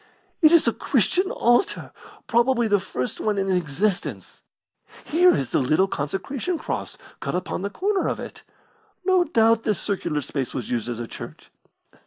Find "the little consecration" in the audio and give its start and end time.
5.51-6.57